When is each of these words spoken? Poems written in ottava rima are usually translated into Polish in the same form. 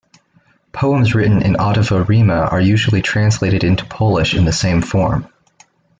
Poems 0.71 1.13
written 1.13 1.43
in 1.43 1.53
ottava 1.57 2.03
rima 2.07 2.33
are 2.51 2.59
usually 2.59 3.03
translated 3.03 3.63
into 3.63 3.85
Polish 3.85 4.33
in 4.33 4.45
the 4.45 4.51
same 4.51 4.81
form. 4.81 5.27